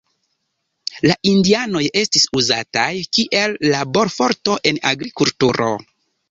La 1.09 1.17
indianoj 1.31 1.81
estis 2.01 2.25
uzataj 2.39 2.87
kiel 3.19 3.55
laborforto 3.75 4.57
en 4.73 4.81
agrikulturo. 4.95 5.71